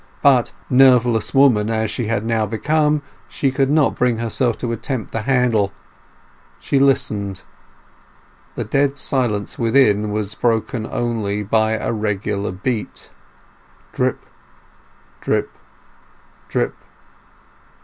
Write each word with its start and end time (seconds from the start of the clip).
But, 0.23 0.51
nerveless 0.67 1.31
woman 1.31 1.69
as 1.69 1.91
she 1.91 2.07
had 2.07 2.25
now 2.25 2.47
become, 2.47 3.03
she 3.27 3.51
could 3.51 3.69
not 3.69 3.93
bring 3.93 4.17
herself 4.17 4.57
to 4.57 4.71
attempt 4.71 5.11
the 5.11 5.21
handle. 5.21 5.71
She 6.59 6.79
listened. 6.79 7.43
The 8.55 8.63
dead 8.63 8.97
silence 8.97 9.59
within 9.59 10.11
was 10.11 10.33
broken 10.33 10.87
only 10.87 11.43
by 11.43 11.73
a 11.73 11.91
regular 11.91 12.51
beat. 12.51 13.11
Drip, 13.93 14.25
drip, 15.19 15.51
drip. 16.49 16.73